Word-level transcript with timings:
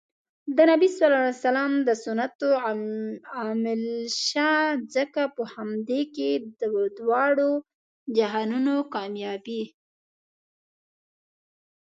د 0.55 0.57
نبي 0.71 0.89
ص 0.97 0.99
د 1.87 1.89
سنتو 2.03 2.49
عاملشه 3.35 4.51
ځکه 4.95 5.21
په 5.35 5.43
همدې 5.53 6.01
کې 6.15 6.31
د 6.59 6.61
دواړو 6.97 7.51
جهانونو 8.17 8.75
کامیابي 8.93 9.63